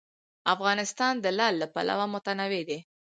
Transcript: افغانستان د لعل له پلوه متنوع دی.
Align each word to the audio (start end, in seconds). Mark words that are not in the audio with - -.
افغانستان 0.53 1.13
د 1.19 1.25
لعل 1.37 1.55
له 1.61 1.67
پلوه 1.73 2.05
متنوع 2.13 2.61
دی. 2.69 2.79